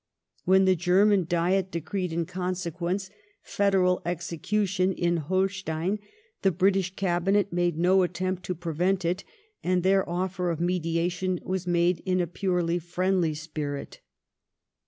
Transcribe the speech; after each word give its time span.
When 0.45 0.65
the 0.65 0.75
German 0.75 1.27
Diet 1.29 1.69
decreed 1.69 2.11
in 2.11 2.25
consequence" 2.25 3.11
federal 3.59 4.01
execution" 4.03 4.93
in 4.93 5.17
Holstein, 5.17 5.99
the 6.41 6.49
British 6.49 6.95
Cabinet 6.95 7.53
made 7.53 7.77
no 7.77 8.01
attempt 8.01 8.41
to 8.45 8.55
pre* 8.55 8.73
yent 8.73 9.05
it, 9.05 9.23
and 9.63 9.83
their 9.83 10.09
offer 10.09 10.49
of 10.49 10.59
mediation 10.59 11.39
was 11.43 11.67
made 11.67 12.01
in 12.03 12.19
a 12.19 12.25
purely 12.25 12.79
friendly 12.79 13.35
spirit. 13.35 13.99